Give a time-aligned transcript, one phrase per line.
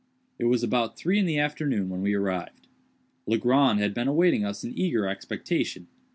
[0.39, 2.65] It was about three in the afternoon when we arrived.
[3.27, 5.85] Legrand had been awaiting us in eager expectation.